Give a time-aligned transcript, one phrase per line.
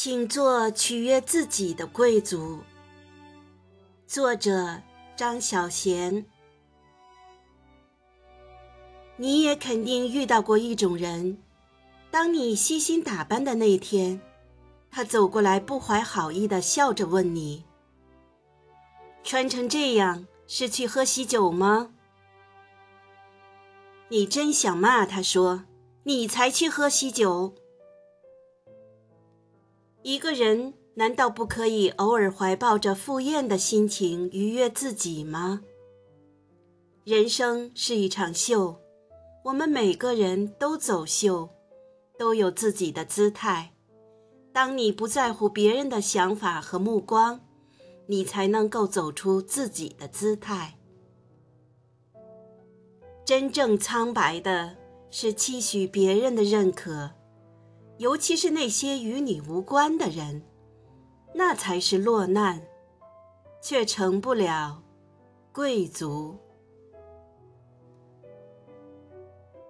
[0.00, 2.60] 请做取悦自己的贵族。
[4.06, 4.80] 作者
[5.16, 6.24] 张小娴。
[9.16, 11.42] 你也肯定遇到过一种人，
[12.12, 14.20] 当你悉心打扮的那天，
[14.88, 17.64] 他走过来，不怀好意的笑着问你
[19.24, 21.90] ：“穿成这样是去喝喜酒吗？”
[24.10, 25.64] 你真想骂他说
[26.06, 27.52] ：“你才去喝喜酒。”
[30.02, 35.62] 一个人难道不可以偶尔怀抱着赴宴的心情愉悦自己吗？
[37.04, 38.76] 人生是一场秀，
[39.44, 41.48] 我们每个人都走秀，
[42.18, 43.72] 都有自己的姿态。
[44.52, 47.40] 当你不在乎别人的想法和目光，
[48.06, 50.78] 你才能够走出自己的姿态。
[53.24, 54.76] 真正苍白的
[55.10, 57.10] 是期许别人的认可。
[57.98, 60.42] 尤其是那些与你无关的人，
[61.34, 62.62] 那才是落难，
[63.60, 64.82] 却成不了
[65.52, 66.38] 贵族。